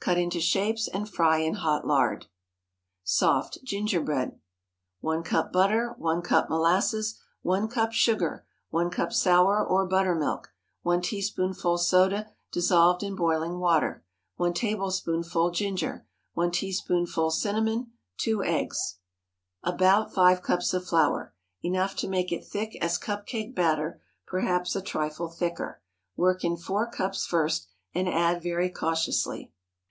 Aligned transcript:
Cut 0.00 0.16
into 0.16 0.40
shapes 0.40 0.88
and 0.88 1.06
fry 1.06 1.38
in 1.40 1.54
hot 1.56 1.86
lard. 1.86 2.28
SOFT 3.04 3.58
GINGERBREAD. 3.62 4.28
✠ 4.30 4.38
1 5.02 5.22
cup 5.22 5.52
butter. 5.52 5.94
1 5.98 6.22
cup 6.22 6.48
molasses. 6.48 7.20
1 7.42 7.68
cup 7.68 7.92
sugar. 7.92 8.46
1 8.70 8.88
cup 8.88 9.12
sour 9.12 9.62
or 9.62 9.84
buttermilk. 9.86 10.50
1 10.80 11.02
teaspoonful 11.02 11.76
soda 11.76 12.30
dissolved 12.50 13.02
in 13.02 13.16
boiling 13.16 13.58
water. 13.58 14.02
1 14.36 14.54
tablespoonful 14.54 15.50
ginger. 15.50 16.06
1 16.32 16.52
teaspoonful 16.52 17.30
cinnamon. 17.30 17.92
2 18.16 18.42
eggs. 18.42 19.00
About 19.62 20.14
five 20.14 20.40
cups 20.40 20.72
of 20.72 20.86
flour—enough 20.86 21.94
to 21.96 22.08
make 22.08 22.32
it 22.32 22.46
thick 22.46 22.78
as 22.82 22.96
cup 22.96 23.26
cake 23.26 23.54
batter, 23.54 24.00
perhaps 24.26 24.74
a 24.74 24.80
trifle 24.80 25.28
thicker. 25.28 25.82
Work 26.16 26.44
in 26.46 26.56
four 26.56 26.90
cups 26.90 27.26
first, 27.26 27.66
and 27.94 28.08
add 28.08 28.42
very 28.42 28.70
cautiously. 28.70 29.52